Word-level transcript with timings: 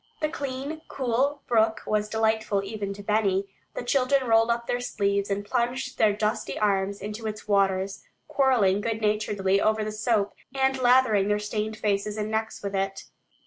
The 0.19 0.29
clean 0.29 0.81
cool 0.87 1.43
brook 1.45 1.81
was 1.85 2.09
delightful 2.09 2.63
even 2.63 2.91
to 2.95 3.03
Benny. 3.03 3.45
The 3.75 3.83
children 3.83 4.25
rolled 4.27 4.49
up 4.49 4.65
their 4.65 4.79
sleeves 4.79 5.29
and 5.29 5.45
plunged 5.45 5.99
their 5.99 6.11
dusty 6.11 6.57
arms 6.57 7.01
into 7.01 7.27
its 7.27 7.47
waters, 7.47 8.01
quarreling 8.27 8.81
good 8.81 8.99
naturedly 8.99 9.61
over 9.61 9.83
the 9.83 9.91
soap, 9.91 10.33
and 10.55 10.81
lathering 10.81 11.27
their 11.27 11.37
stained 11.37 11.77
faces 11.77 12.17
and 12.17 12.31
necks 12.31 12.63
with 12.63 12.73
it. 12.75 13.03